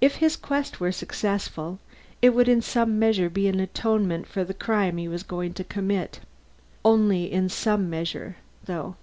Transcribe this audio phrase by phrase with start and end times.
[0.00, 1.80] If his quest were successful,
[2.22, 5.64] it would in some measure be an atonement for the crime he was going to
[5.64, 6.20] commit.
[6.82, 8.96] Only in some measure, though.